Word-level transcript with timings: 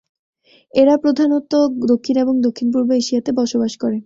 এরা 0.73 0.93
প্রধানত 1.03 1.51
দক্ষিণ 1.91 2.15
এবং 2.23 2.33
দক্ষিণ-পূর্ব 2.45 2.89
এশিয়াতে 3.01 3.31
বসবাস 3.39 3.73
করে। 3.77 3.97